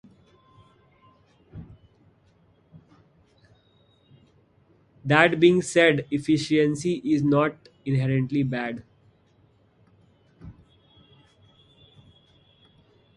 [5.05, 8.83] That being said, efficiency is not inherently bad.